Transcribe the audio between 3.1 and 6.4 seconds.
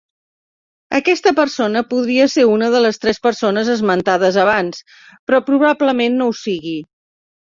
persones esmentades abans, però probablement no ho